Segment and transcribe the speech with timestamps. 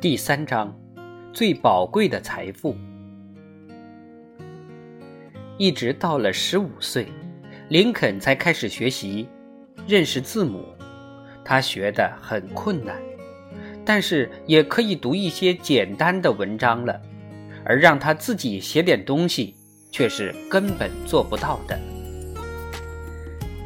[0.00, 0.72] 第三章，
[1.32, 2.76] 最宝贵的财富。
[5.56, 7.08] 一直到了十五岁，
[7.68, 9.28] 林肯才开始学习
[9.88, 10.64] 认识字母。
[11.44, 12.94] 他学的很困难，
[13.84, 17.00] 但是也可以读一些简单的文章了。
[17.64, 19.56] 而让他自己写点东西，
[19.90, 21.76] 却是根本做不到的。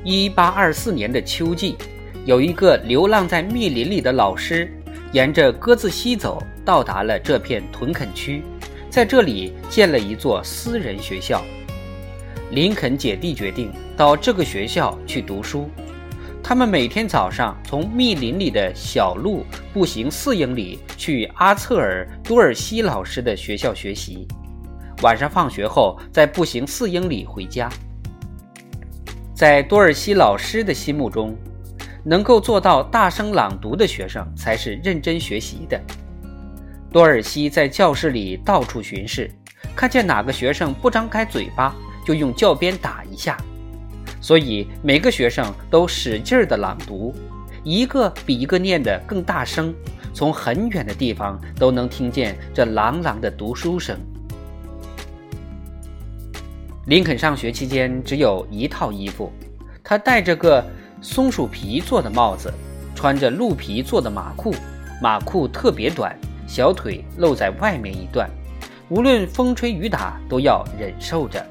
[0.02, 1.76] 一八二四年的秋季，
[2.24, 4.72] 有一个流浪在密林里的老师。
[5.12, 8.42] 沿着鸽子溪走，到达了这片屯垦区，
[8.88, 11.42] 在这里建了一座私人学校。
[12.50, 15.68] 林肯姐弟决定到这个学校去读书。
[16.42, 24.26] 他们每天早上从密林里的小路步行四英里去阿策尔·多尔西老师的学校学习，
[25.02, 27.70] 晚上放学后再步行四英里回家。
[29.34, 31.36] 在多尔西老师的心目中，
[32.04, 35.80] 能够做到大声朗读的学生才是认真学习的。
[36.90, 39.30] 多尔西在教室里到处巡视，
[39.74, 43.36] 看见哪个学生不张开嘴巴，就用教鞭打一下。
[44.20, 47.14] 所以每个学生都使劲儿地朗读，
[47.62, 49.72] 一个比一个念得更大声，
[50.12, 53.96] 从很远的地方都能听见这朗朗的读书声。
[56.86, 59.32] 林肯上学期间只有一套衣服，
[59.84, 60.64] 他带着个。
[61.02, 62.54] 松鼠皮做的帽子，
[62.94, 64.54] 穿着鹿皮做的马裤，
[65.02, 68.30] 马裤特别短，小腿露在外面一段，
[68.88, 71.44] 无论风吹雨打都要忍受着。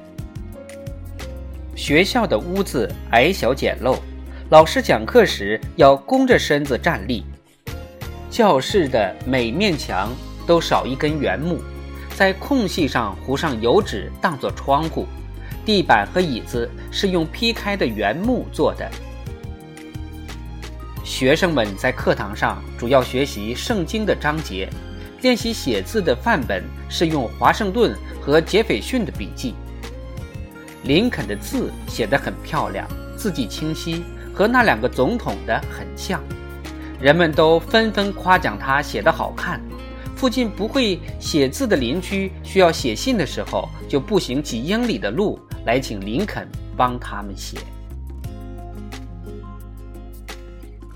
[1.76, 3.98] 学校的屋子矮小简陋，
[4.48, 7.22] 老师讲课时要弓着身子站立。
[8.30, 10.10] 教室的每面墙
[10.46, 11.60] 都少一根原木，
[12.16, 15.06] 在空隙上糊上油纸当做窗户，
[15.66, 18.90] 地板和椅子是用劈开的原木做的。
[21.12, 24.66] 学生们在课堂上主要学习圣经的章节，
[25.20, 29.54] 练习写字的范本是用华盛顿和杰斐逊的笔记。
[30.84, 36.18] 林肯的字写得很漂亮，字迹清晰，和那两个总统的很像。
[36.98, 39.60] 人们都纷纷夸奖他写得好看。
[40.16, 47.58] 附近不会写字的邻居需要写信的时候，就步行几英里的路来请林肯帮他们写。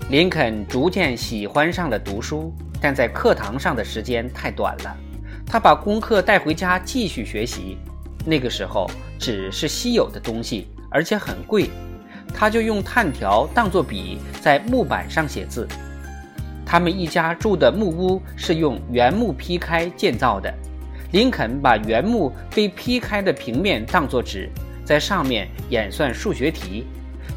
[0.09, 4.97] 林肯逐渐喜欢上了读书，但在课堂上的时间太短了。
[5.45, 7.77] 他把功课带回家继续学习。
[8.25, 11.69] 那个时候，纸是稀有的东西，而且很贵。
[12.33, 15.67] 他就用炭条当作笔，在木板上写字。
[16.65, 20.53] 他们一家住的木屋是用原木劈开建造的。
[21.11, 24.49] 林肯把原木被劈开的平面当作纸，
[24.85, 26.87] 在上面演算数学题。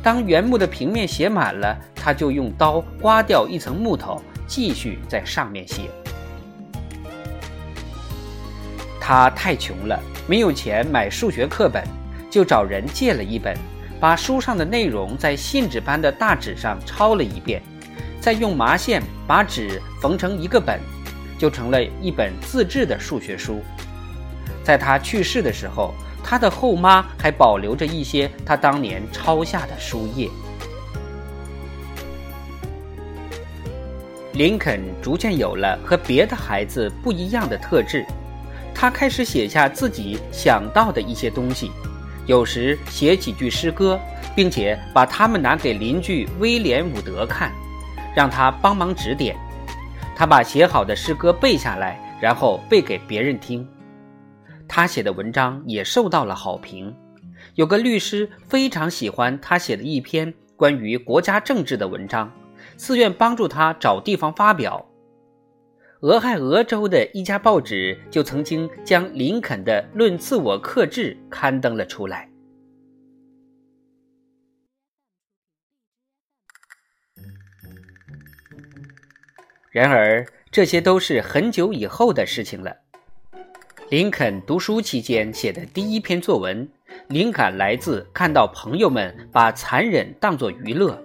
[0.03, 5.91] 当原木的平面写满了，他就用刀刮掉一层木头，继续在上面写。
[8.99, 11.84] 他太穷了，没有钱买数学课本，
[12.31, 13.55] 就找人借了一本，
[14.00, 17.61] 把书上的内容在信纸般的大纸上抄了一遍，
[18.22, 20.81] 再用麻线把纸缝成一个本，
[21.38, 23.61] 就成了一本自制的数学书。
[24.65, 25.94] 在他去世的时候。
[26.22, 30.28] 他的后妈还保留着一些他当年抄下的书页。
[34.32, 38.06] 林肯逐渐有了和别的孩子不一样的特质，
[38.75, 41.70] 他开始写下自己想到的一些东西，
[42.26, 44.00] 有时写几句诗歌，
[44.34, 47.52] 并且把它们拿给邻居威廉伍德看，
[48.14, 49.37] 让他帮忙指点。
[50.16, 53.66] 他把写好的诗歌背下来，然后背给别人听。
[54.72, 56.94] 他写的文章也受到了好评，
[57.56, 62.32] 有个律师非常喜欢他写的一篇关于国家政治的文章，
[62.76, 64.88] 自愿帮助他找地方发表。
[66.03, 72.31] 俄亥俄州的一家报纸就曾经将林肯的《论自我克制》刊登了出来。
[79.73, 82.76] 然而，这些都是很久以后的事情了。
[83.90, 86.69] 林肯读书期间写的第一篇作文，
[87.08, 90.96] 灵感来自看到朋友们把残忍当作娱乐。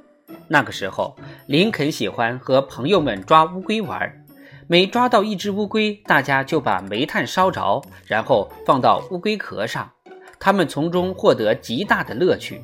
[0.48, 1.18] 那个时候，
[1.48, 4.24] 林肯喜欢和朋友们抓乌龟玩，
[4.68, 9.92] 每抓到一只乌龟，大家就把煤炭烧着，然后放到乌龟壳上，
[10.40, 12.62] 他们从中获得极大的乐趣。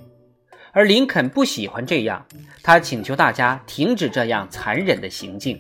[0.72, 2.24] 而林肯不喜欢这样，
[2.62, 5.60] 他请求大家停止这样残忍的行径。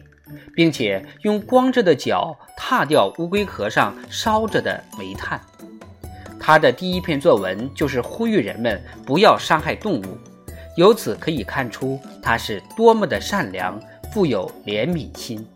[0.56, 5.40] 并且用光着的脚踏掉乌龟壳上烧着的煤炭。
[6.40, 10.18] 他的第一篇作文就是呼吁人们不要伤害动物，
[10.76, 13.80] 由此可以看出他是多么的善良、
[14.12, 15.48] 富有怜悯心。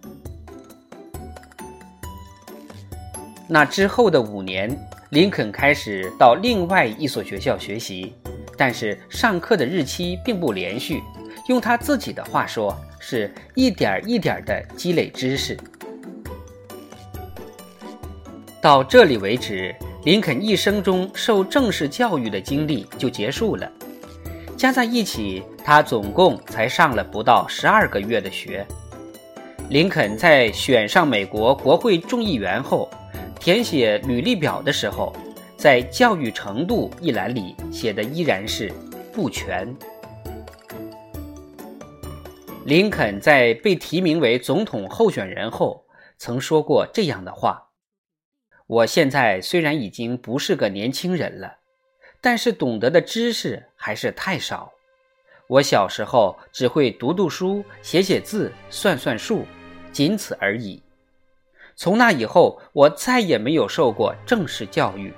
[3.47, 4.75] 那之后的五年，
[5.09, 8.13] 林肯开始到另外一所学校学习，
[8.57, 11.01] 但是上课的日期并不连续。
[11.47, 12.75] 用他自己的话说，
[13.07, 15.55] 是一点一点的积累知识。
[18.59, 19.75] 到这里为止，
[20.05, 23.71] 林肯一生中受正式教育的经历就结束了。
[24.57, 28.65] 加在一起，他总共才上了不到十二个月的学。
[29.69, 32.89] 林肯在选上美国国会众议员后，
[33.39, 35.15] 填写履历表的时候，
[35.55, 38.73] 在教育程度一栏里写的依然是
[39.13, 39.71] 不全。
[42.65, 45.85] 林肯在被提名为总统候选人后，
[46.17, 47.69] 曾说过这样的话
[48.65, 51.57] ：“我现在虽然已经不是个年轻人了，
[52.19, 54.71] 但是懂得的知识还是太少。
[55.47, 59.45] 我小时候只会读读书、写写字、算算数，
[59.91, 60.81] 仅此而已。
[61.75, 65.13] 从那以后，我再也没有受过正式教育。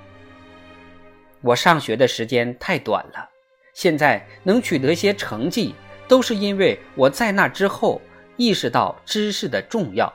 [1.40, 3.26] 我上学的时间太短了，
[3.72, 5.74] 现在能取得些成绩。”
[6.08, 8.00] 都是因为我在那之后
[8.36, 10.12] 意识到知识的重要，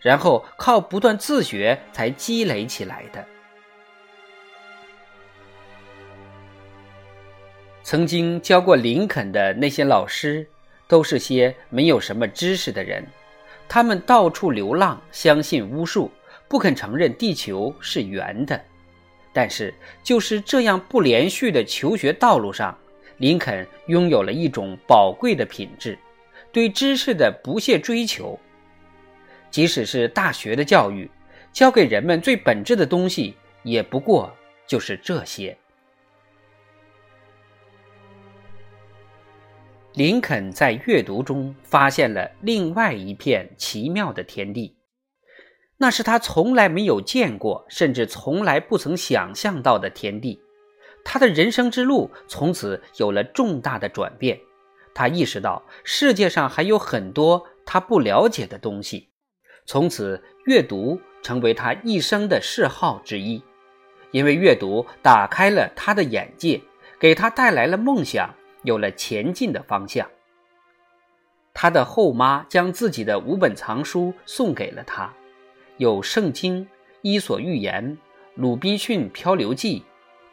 [0.00, 3.24] 然后靠不断自学才积累起来的。
[7.82, 10.46] 曾经教过林肯的那些老师，
[10.88, 13.06] 都是些没有什么知识的人，
[13.68, 16.10] 他们到处流浪，相信巫术，
[16.48, 18.58] 不肯承认地球是圆的。
[19.34, 22.78] 但是就是这样不连续的求学道路上。
[23.18, 25.98] 林肯拥有了一种宝贵的品质，
[26.52, 28.38] 对知识的不懈追求。
[29.50, 31.08] 即使是大学的教育，
[31.52, 34.34] 教给人们最本质的东西，也不过
[34.66, 35.56] 就是这些。
[39.92, 44.76] 林肯在阅读中发现了另外一片奇妙的天地，
[45.76, 50.40] 那是他从来没有见过，甚至从来不曾想象到的天地。
[51.04, 54.40] 他的人生之路从此有了重大的转变，
[54.94, 59.10] 他意识到世界上还有很多他不了解的东西，
[59.66, 63.42] 从此阅读成为他一生的嗜好之一，
[64.10, 66.60] 因为阅读打开了他的眼界，
[66.98, 70.08] 给他带来了梦想，有了前进的方向。
[71.52, 75.12] 他的后妈将自己的五本藏书送给了他，
[75.76, 76.62] 有《圣经》
[77.02, 77.84] 《伊索寓言》
[78.34, 79.80] 《鲁滨逊漂流记》。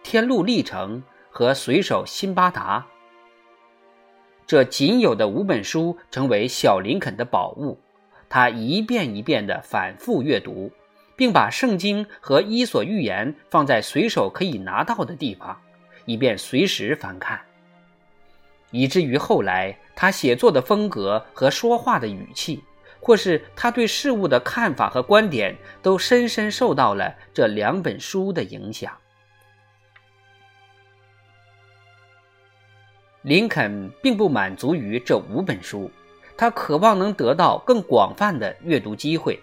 [0.03, 2.85] 天路历程和水手辛巴达，
[4.45, 7.79] 这仅有的五本书成为小林肯的宝物。
[8.27, 10.71] 他一遍一遍地反复阅读，
[11.15, 15.57] 并把圣经和伊索寓言放在随手可以拿到的地方，
[16.05, 17.39] 以便随时翻看。
[18.71, 22.63] 以至于后来，他写作的风格和说话的语气，
[22.99, 28.91] 或是他对事物的看法和观点，都深深受到了这两本书的影响。
[33.23, 35.91] 林肯并不满足于这五本书，
[36.35, 39.39] 他渴望能得到更广泛的阅读机会，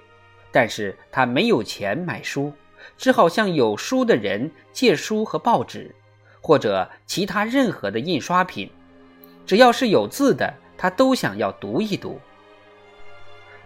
[0.51, 2.53] 但是他没有钱买书，
[2.97, 5.95] 只好向有书的人借书和报纸，
[6.41, 8.69] 或者其他任何的印刷品，
[9.47, 12.21] 只要是有字的，他都想要读一读。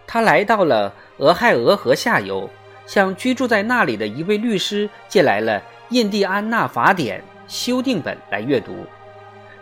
[0.05, 2.47] 他来到了俄亥俄河下游，
[2.85, 5.59] 向居住在那里的一位律师借来了
[5.89, 8.85] 《印第安纳法典》修订本来阅读。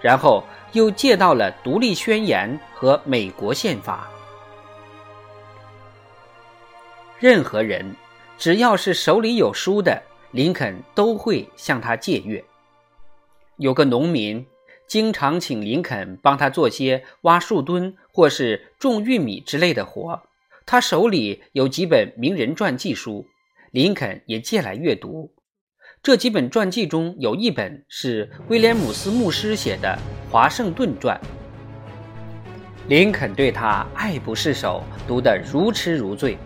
[0.01, 0.43] 然后
[0.73, 4.09] 又借到了《独立宣言》和《美国宪法》。
[7.19, 7.95] 任何人
[8.37, 12.43] 只要是手里有书的，林肯都会向他借阅。
[13.57, 14.43] 有个农民
[14.87, 20.19] 经常请林肯帮他做些挖树墩或是种玉米之类的活，
[20.65, 23.25] 他手里有几本名人传记书，
[23.69, 25.31] 林肯也借来阅读。
[26.03, 29.95] 这几本传记中有一本是威廉姆斯牧师写的
[30.31, 31.15] 《华盛顿传》，
[32.87, 36.39] 林肯对他爱不释手，读得如痴如醉，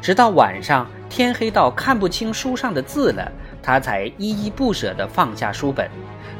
[0.00, 3.30] 直到晚上天黑到看不清书上的字了，
[3.62, 5.86] 他才依依不舍地放下书本，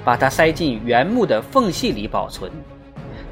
[0.03, 2.51] 把它塞进原木的缝隙里保存。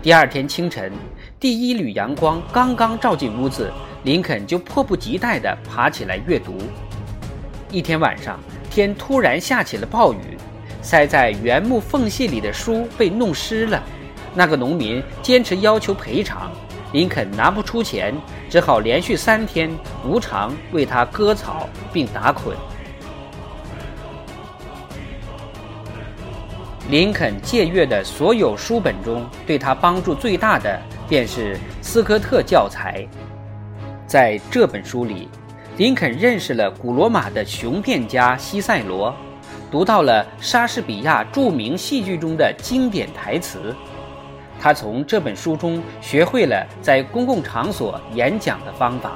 [0.02, 0.92] 第二天清晨，
[1.40, 3.72] 第一缕阳光刚刚照进屋子，
[4.04, 6.58] 林肯就迫不及待地爬起来阅读。
[7.70, 8.38] 一天晚上。
[8.72, 10.38] 天突然下起了暴雨，
[10.80, 13.82] 塞在原木缝隙里的书被弄湿了。
[14.34, 16.50] 那个农民坚持要求赔偿，
[16.90, 18.14] 林肯拿不出钱，
[18.48, 19.70] 只好连续三天
[20.06, 22.56] 无偿为他割草并打捆。
[26.88, 33.06] 林肯借阅的所有书本中，对他帮助最大的便是斯科特教材。
[34.06, 35.28] 在这本书里。
[35.78, 39.14] 林肯认识了古罗马的雄辩家西塞罗，
[39.70, 43.74] 读到了莎士比亚著名戏剧中的经典台词。
[44.60, 49.12] 他从这本书中学会了在公共场所演讲的方法。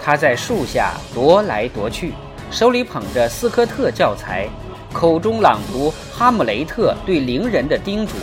[0.00, 2.14] 他在树下踱来踱去，
[2.50, 4.48] 手里捧着斯科特教材，
[4.94, 8.14] 口中朗读《哈姆雷特》对灵人的叮嘱。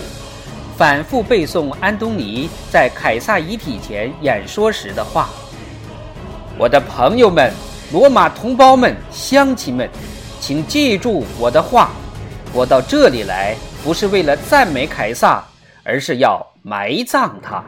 [0.79, 5.27] 反复背诵安东尼在凯撒遗体前演说时的话
[6.57, 7.51] ：“我的朋友们，
[7.91, 9.89] 罗马同胞们，乡亲们，
[10.39, 11.89] 请记住我的话。
[12.53, 15.43] 我到这里来不是为了赞美凯撒，
[15.83, 17.61] 而是要埋葬他。”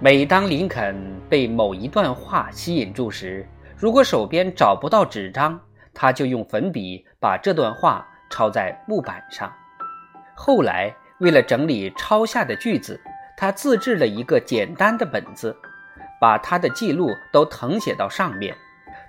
[0.00, 0.96] 每当林肯
[1.28, 3.46] 被某一段话吸引住时，
[3.76, 5.60] 如果手边找不到纸张，
[5.92, 8.06] 他就用粉笔把这段话。
[8.30, 9.52] 抄在木板上。
[10.34, 12.98] 后来，为了整理抄下的句子，
[13.36, 15.54] 他自制了一个简单的本子，
[16.18, 18.56] 把他的记录都誊写到上面。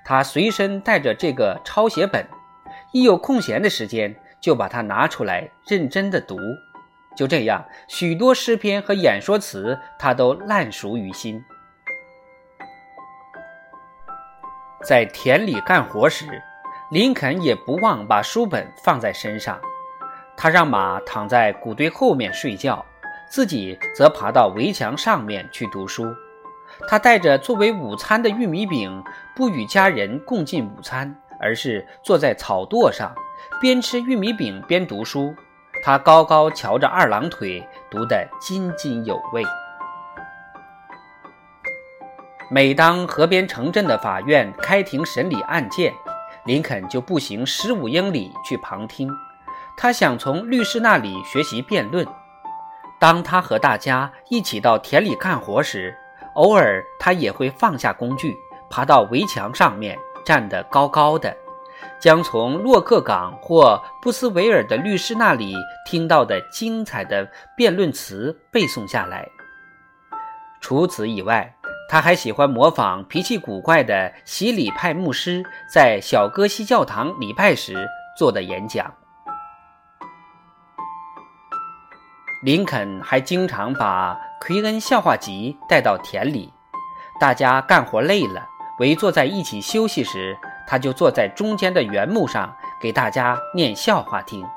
[0.03, 2.27] 他随身带着这个抄写本，
[2.91, 6.35] 一有空闲的时间就把它拿出来认真的读。
[7.15, 11.41] 就这样，许多诗篇和演说词他都烂熟于心。
[14.83, 16.41] 在田里干活时。
[16.91, 19.57] 林肯也不忘把书本放在身上，
[20.35, 22.85] 他让马躺在谷堆后面睡觉，
[23.29, 26.13] 自己则爬到围墙上面去读书。
[26.89, 29.01] 他带着作为午餐的玉米饼，
[29.33, 33.15] 不与家人共进午餐，而是坐在草垛上，
[33.61, 35.33] 边吃玉米饼边读书。
[35.81, 39.41] 他高高翘着二郎腿，读得津津有味。
[42.49, 45.93] 每当河边城镇的法院开庭审理案件，
[46.45, 49.09] 林肯就步行十五英里去旁听，
[49.77, 52.05] 他想从律师那里学习辩论。
[52.99, 55.95] 当他和大家一起到田里干活时，
[56.35, 58.35] 偶尔他也会放下工具，
[58.69, 61.35] 爬到围墙上面，站得高高的，
[61.99, 65.55] 将从洛克港或布斯维尔的律师那里
[65.85, 69.27] 听到的精彩的辩论词背诵下来。
[70.59, 71.55] 除此以外，
[71.91, 77.85] 他还喜欢模仿脾气古怪的洗礼派牧师在小戈西教堂礼拜时
[78.17, 78.89] 做的演讲。
[82.43, 86.53] 林肯还经常把奎恩笑话集带到田里，
[87.19, 88.47] 大家干活累了，
[88.79, 94.47] 围坐在一起休息时，他就坐在中间的原木上给大家念笑话听。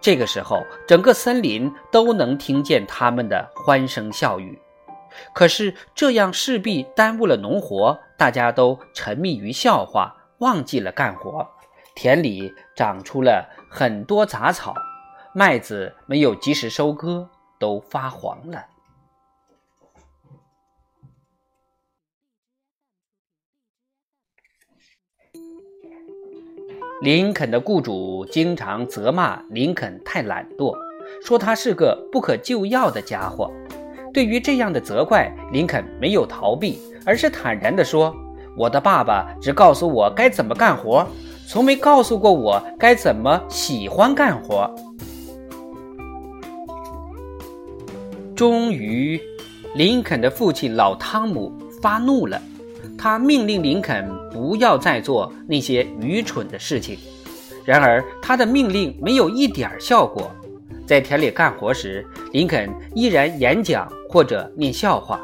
[0.00, 4.61] 这个时候，整个森林都能听见他们的欢声笑语。
[5.34, 11.46] 可是这样势必耽误了农活，大家都沉迷于笑话，忘记了干活。
[11.94, 14.74] 田里长出了很多杂草，
[15.34, 17.28] 麦子没有及时收割，
[17.58, 18.66] 都发黄了。
[27.02, 30.72] 林肯的雇主经常责骂林肯太懒惰，
[31.24, 33.52] 说他是个不可救药的家伙。
[34.12, 38.14] 对于这样的责怪，林肯没有逃避，而是坦然地说
[38.56, 41.06] ：“我的爸爸只告诉我该怎么干活，
[41.48, 44.70] 从没告诉过我该怎么喜欢干活。”
[48.36, 49.20] 终于，
[49.74, 52.40] 林肯的父亲老汤姆发怒了，
[52.98, 56.98] 他命令林肯不要再做那些愚蠢的事情。
[57.64, 60.30] 然而，他的命令没有一点效果。
[60.86, 65.20] 在田里干活时，林肯依然演讲或者念笑话。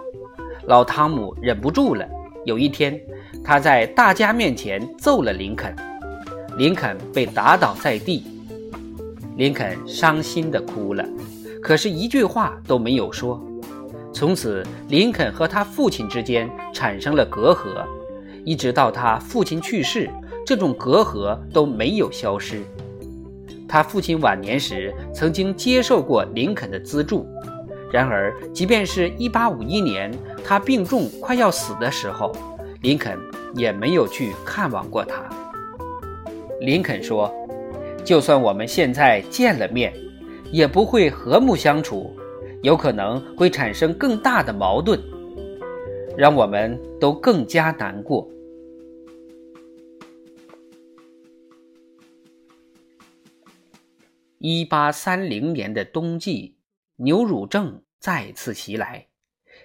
[0.66, 2.06] 老汤姆忍不住了。
[2.44, 2.98] 有一天，
[3.44, 5.74] 他在大家面前揍了林肯，
[6.56, 8.24] 林肯被打倒在地。
[9.36, 11.04] 林肯伤心地哭了，
[11.62, 13.42] 可是一句话都没有说。
[14.12, 17.84] 从此，林肯和他父亲之间产生了隔阂，
[18.44, 20.08] 一直到他父亲去世，
[20.46, 22.62] 这种隔阂都没有消失。
[23.68, 27.26] 他父亲晚年时曾经接受过林肯的资助，
[27.92, 30.10] 然而，即便是一八五一年
[30.42, 32.32] 他病重快要死的时候，
[32.80, 33.18] 林肯
[33.54, 35.22] 也没有去看望过他。
[36.60, 37.32] 林肯说
[38.02, 39.92] ：“就算我们现在见了面，
[40.50, 42.16] 也不会和睦相处，
[42.62, 44.98] 有可能会产生更大的矛盾，
[46.16, 48.26] 让我们都更加难过。”
[54.40, 56.56] 一八三零年的冬季，
[56.94, 59.08] 牛乳症再次袭来，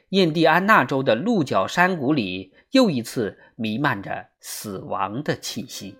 [0.09, 5.95] 印第安纳州的鹿角山谷里又一次弥漫着死亡的气息。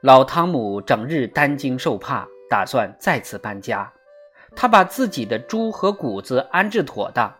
[0.00, 3.92] 老汤姆整日担惊受怕，打算再次搬家。
[4.56, 7.30] 他把自己的猪和谷子安置妥当，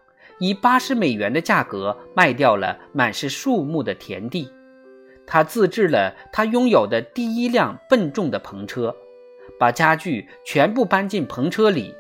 [0.40, 4.52] 以八十美元的价格卖掉了满是树木的田地。
[5.26, 8.94] 他自制了他拥有的第一辆笨重的篷车，
[9.58, 11.94] 把家具全部搬进篷车里，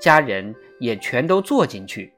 [0.00, 2.12] 家人也全都坐进去。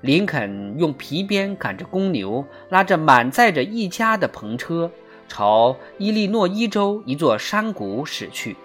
[0.00, 4.90] 林肯用皮鞭赶着公牛，拉着满载着一家的篷车，
[5.28, 8.56] 朝伊利诺伊州一座山谷驶去。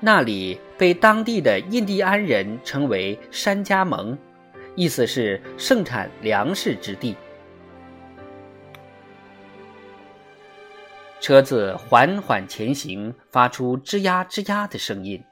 [0.00, 4.16] 那里被当地的印第安人称为“山加盟”，
[4.74, 7.16] 意思是盛产粮食之地。
[11.20, 15.22] 车子缓缓前行，发出吱呀吱呀的声音，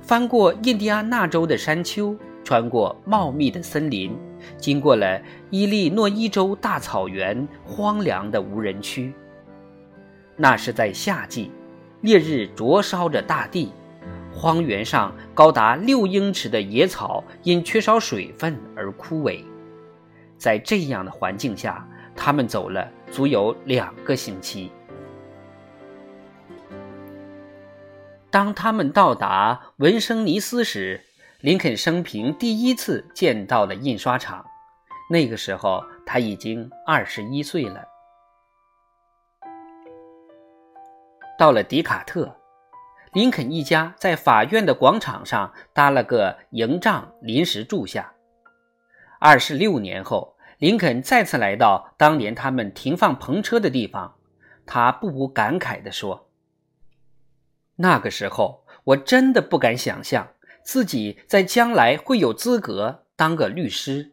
[0.00, 4.16] 翻过印第安纳州的山丘，穿过茂密的森林，
[4.56, 9.12] 经过了伊利诺伊州大草原荒凉的无人区。
[10.36, 11.50] 那是在夏季，
[12.00, 13.70] 烈日灼烧着大地，
[14.32, 19.44] 荒原上高达六英尺的野草因缺少水分而枯萎。
[20.38, 21.86] 在这样的环境下，
[22.16, 24.72] 他们走了足有两个星期。
[28.30, 31.04] 当他们到达文生尼斯时，
[31.40, 34.46] 林肯生平第一次见到了印刷厂。
[35.10, 37.84] 那个时候他已经二十一岁了。
[41.36, 42.36] 到了迪卡特，
[43.12, 48.12] 林肯一家在法院的广场上搭了个营帐，临时住下。
[49.18, 54.14] 二十六年后，林肯再次来到当年他们停放篷车的地方，
[54.64, 56.29] 他不无感慨地说。
[57.82, 64.12] 那个时候，我真的不敢想象自己在将来会有资格当个律师。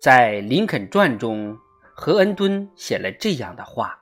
[0.00, 1.58] 在《林肯传》中，
[1.92, 4.00] 何恩敦写了这样的话：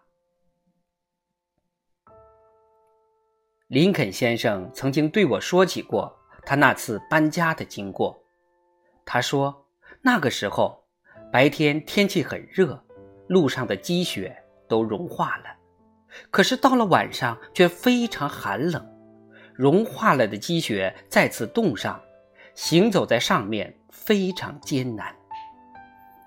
[3.68, 8.22] 林肯先生曾经对我说起过他那次搬家的经过。
[9.06, 9.66] 他说，
[10.02, 10.84] 那个时候
[11.32, 12.84] 白天天气很热，
[13.26, 14.44] 路上的积雪。
[14.68, 15.44] 都融化了，
[16.30, 18.86] 可是到了晚上却非常寒冷，
[19.54, 22.00] 融化了的积雪再次冻上，
[22.54, 25.14] 行走在上面非常艰难，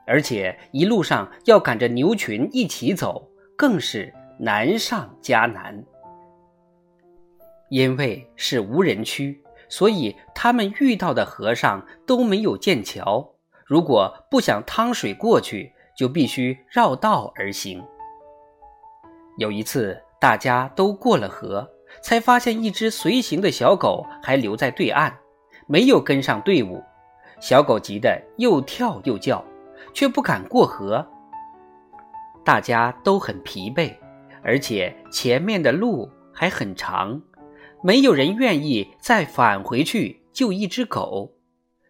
[0.07, 5.83] 而且一路上要赶着牛群一起走，更是难上加难。
[7.69, 17.81] 因为是无人区，所以他们遇到的河上都没有建桥，如果不想趟水过去，就必须绕道而行。
[19.41, 21.67] 有一次，大家都过了河，
[22.03, 25.11] 才发现一只随行的小狗还留在对岸，
[25.65, 26.79] 没有跟上队伍。
[27.39, 29.43] 小狗急得又跳又叫，
[29.95, 31.03] 却不敢过河。
[32.45, 33.91] 大家都很疲惫，
[34.43, 37.19] 而且前面的路还很长，
[37.81, 41.31] 没有人愿意再返回去救一只狗。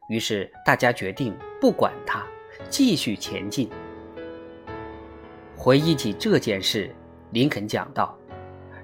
[0.08, 2.26] 于是大家决定不管它，
[2.70, 3.70] 继续前进。
[5.58, 6.90] 回忆起这件事。
[7.32, 8.18] 林肯讲道：“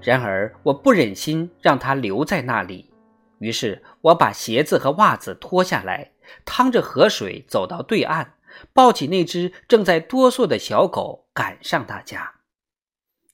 [0.02, 2.92] 然而，我不忍心让他留在那里，
[3.40, 6.12] 于是我把鞋子和袜子脱下来，
[6.46, 8.34] 趟着河水走到对岸，
[8.74, 12.36] 抱起那只正在哆嗦的小狗，赶上大家。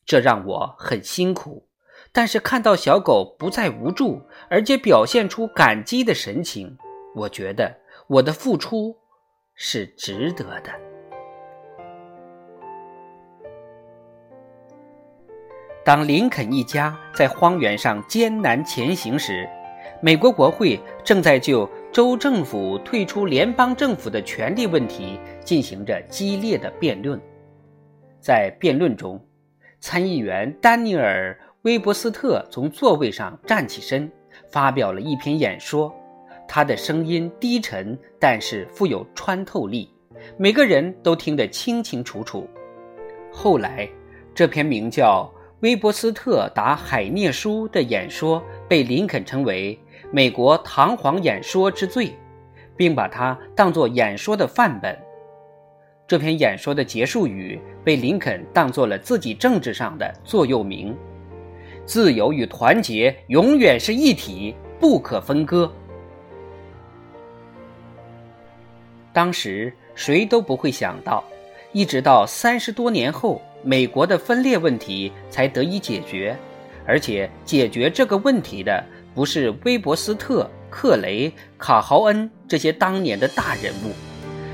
[0.05, 1.67] 这让我很辛苦，
[2.11, 6.77] 但是看到小狗不再无助，而且表现出感激的神情，
[7.15, 8.97] 我觉得我的付出
[9.55, 10.71] 是值得的。”
[15.85, 19.45] 当林肯一家在荒原上艰难前行时，
[20.01, 27.19] 美国国会正在就州政府退出联邦政府的权利问题进行着激烈的辩论。
[28.21, 29.19] 在辩论中，
[29.81, 34.09] 参议员丹尼尔·威伯斯特从座位上站起身，
[34.49, 35.93] 发表了一篇演说。
[36.47, 39.93] 他的声音低沉，但是富有穿透力，
[40.37, 42.47] 每个人都听得清清楚楚。
[43.33, 43.89] 后来，
[44.33, 45.29] 这篇名叫……
[45.63, 49.79] 威伯斯特答海涅书的演说被林肯称为
[50.11, 52.13] 美国堂皇演说之最，
[52.75, 54.93] 并把它当作演说的范本。
[56.05, 60.93] 这篇演说的结束语被林肯当作了自己政治上的座右铭
[61.87, 65.71] ：“自由与团结永远是一体，不可分割。”
[69.13, 71.23] 当时谁都不会想到，
[71.71, 73.41] 一直到三十多年后。
[73.63, 76.37] 美国的分裂问题才得以解决，
[76.85, 78.83] 而且解决这个问题的
[79.15, 83.93] 不是威伯斯特、克雷、卡豪恩这些当年的大人物，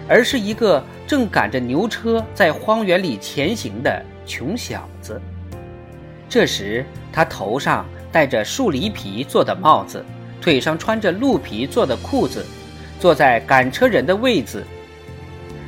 [0.08, 5.20] 而是一个正赶着牛车在荒原里前行的穷小子。
[6.30, 10.06] 这时，他头上戴着树梨皮做的帽子，
[10.40, 12.46] 腿上穿着鹿皮做的裤子，
[13.00, 14.64] 坐在赶车人的位子，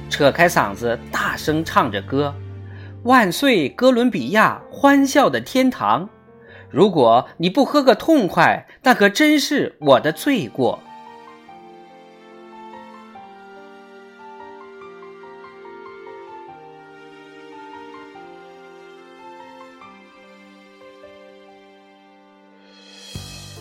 [0.10, 2.32] 扯开嗓子大声唱着歌
[3.04, 6.08] ：“万岁，哥伦比亚，欢笑的天堂！
[6.70, 10.80] 如果你不喝个痛快，那可真是我的罪过。”